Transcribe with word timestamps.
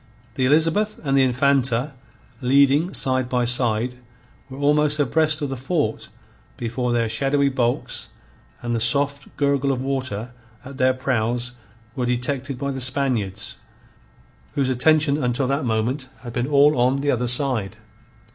The 0.33 0.45
Elizabeth 0.47 0.99
and 1.03 1.15
the 1.15 1.21
Infanta, 1.21 1.93
leading 2.41 2.91
side 2.91 3.29
by 3.29 3.45
side, 3.45 3.99
were 4.49 4.57
almost 4.57 4.99
abreast 4.99 5.41
of 5.43 5.49
the 5.49 5.55
fort 5.55 6.09
before 6.57 6.91
their 6.91 7.07
shadowy 7.07 7.49
bulks 7.49 8.09
and 8.63 8.73
the 8.73 8.79
soft 8.79 9.27
gurgle 9.37 9.71
of 9.71 9.79
water 9.79 10.33
at 10.65 10.79
their 10.79 10.95
prows 10.95 11.51
were 11.95 12.07
detected 12.07 12.57
by 12.57 12.71
the 12.71 12.81
Spaniards, 12.81 13.59
whose 14.55 14.69
attention 14.69 15.23
until 15.23 15.45
that 15.45 15.65
moment 15.65 16.09
had 16.21 16.33
been 16.33 16.47
all 16.47 16.75
on 16.79 17.01
the 17.01 17.11
other 17.11 17.27
side. 17.27 17.75